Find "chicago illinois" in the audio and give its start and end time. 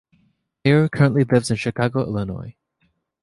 1.57-2.55